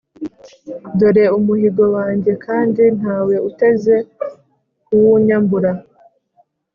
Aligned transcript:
dore 0.97 1.25
umuhigo 1.37 1.83
wanjye 1.95 2.31
kandi 2.45 2.83
nta 2.99 3.17
we 3.25 3.35
uteze 3.49 3.95
kuwunyambura. 4.85 5.71